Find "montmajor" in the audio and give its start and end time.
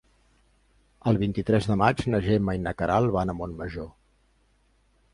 3.43-3.89